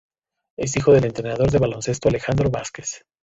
[0.57, 3.03] Es hijo del entrenador de baloncesto Alejandro Vázquez.